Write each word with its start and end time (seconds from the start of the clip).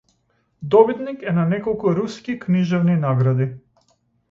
Добитник 0.75 1.21
е 1.23 1.31
на 1.35 1.45
неколку 1.51 1.95
руски 1.99 2.39
книжевни 2.39 2.95
награди. 3.05 3.49